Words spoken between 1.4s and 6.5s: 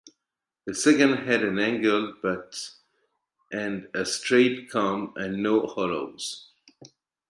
an angled butt and a straight comb and no hollows.